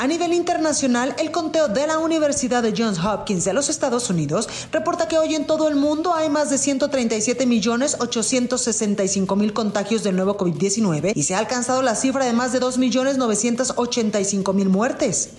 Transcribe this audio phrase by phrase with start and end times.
[0.00, 4.48] A nivel internacional, el conteo de la Universidad de Johns Hopkins de los Estados Unidos
[4.72, 10.02] reporta que hoy en todo el mundo hay más de 137 millones 865 mil contagios
[10.02, 14.54] del nuevo COVID-19 y se ha alcanzado la cifra de más de 2 millones 985
[14.54, 15.32] mil muertes.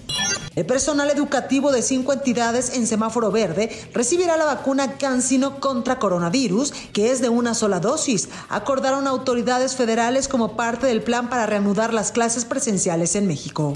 [0.53, 6.73] El personal educativo de cinco entidades en semáforo verde recibirá la vacuna CanSino contra coronavirus,
[6.91, 11.93] que es de una sola dosis, acordaron autoridades federales como parte del plan para reanudar
[11.93, 13.71] las clases presenciales en México.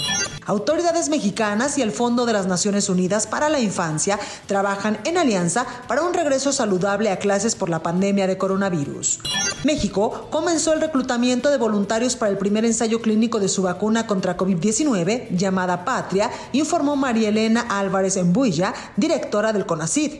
[0.45, 5.66] Autoridades mexicanas y el Fondo de las Naciones Unidas para la Infancia trabajan en alianza
[5.88, 9.22] para un regreso saludable a clases por la pandemia de coronavirus.
[9.64, 14.38] México comenzó el reclutamiento de voluntarios para el primer ensayo clínico de su vacuna contra
[14.38, 16.30] COVID-19 llamada Patria,
[16.66, 20.13] informó María Elena Álvarez Embuilla, directora del CONACID.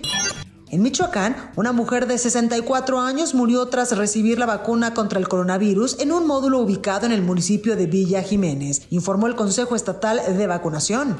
[0.76, 6.02] En Michoacán, una mujer de 64 años murió tras recibir la vacuna contra el coronavirus
[6.02, 10.48] en un módulo ubicado en el municipio de Villa Jiménez, informó el Consejo Estatal de
[10.48, 11.16] Vacunación.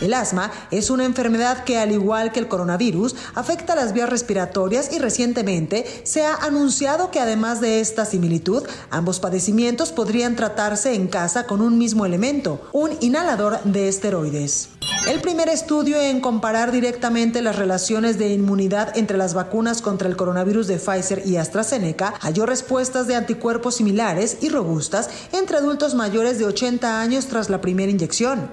[0.00, 4.92] El asma es una enfermedad que, al igual que el coronavirus, afecta las vías respiratorias
[4.92, 11.08] y recientemente se ha anunciado que además de esta similitud, ambos padecimientos podrían tratarse en
[11.08, 14.68] casa con un mismo elemento, un inhalador de esteroides.
[15.10, 20.14] El primer estudio en comparar directamente las relaciones de inmunidad entre las vacunas contra el
[20.14, 26.38] coronavirus de Pfizer y AstraZeneca halló respuestas de anticuerpos similares y robustas entre adultos mayores
[26.38, 28.52] de 80 años tras la primera inyección.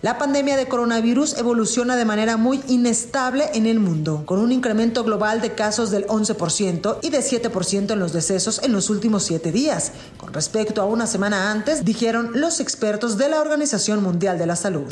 [0.00, 5.04] La pandemia de coronavirus evoluciona de manera muy inestable en el mundo, con un incremento
[5.04, 9.52] global de casos del 11% y de 7% en los decesos en los últimos siete
[9.52, 14.46] días, con respecto a una semana antes, dijeron los expertos de la Organización Mundial de
[14.46, 14.86] la Salud.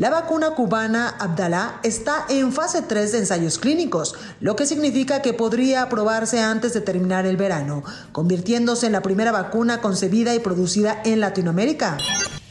[0.00, 5.34] La vacuna cubana Abdalá está en fase 3 de ensayos clínicos, lo que significa que
[5.34, 11.02] podría aprobarse antes de terminar el verano, convirtiéndose en la primera vacuna concebida y producida
[11.04, 11.98] en Latinoamérica.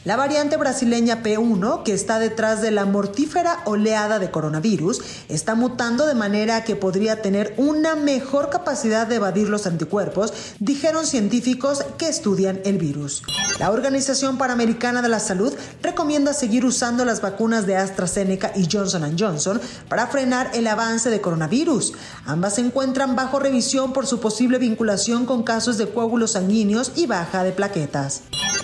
[0.02, 6.06] La variante brasileña P1, que está detrás de la mortífera oleada de coronavirus, está mutando
[6.06, 12.08] de manera que podría tener una mejor capacidad de evadir los anticuerpos, dijeron científicos que
[12.08, 13.22] estudian el virus.
[13.58, 15.52] La Organización Panamericana de la Salud
[15.82, 21.20] recomienda seguir usando las vacunas de AstraZeneca y Johnson Johnson para frenar el avance de
[21.20, 21.92] coronavirus.
[22.24, 27.04] Ambas se encuentran bajo revisión por su posible vinculación con casos de coágulos sanguíneos y
[27.04, 28.22] baja de plaquetas.